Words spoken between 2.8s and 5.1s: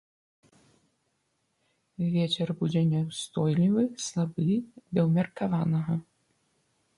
няўстойлівы слабы да